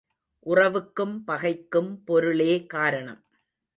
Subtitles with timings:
[0.45, 3.21] உறவுக்கும் பகைக்கும் பொருளே காரணம்.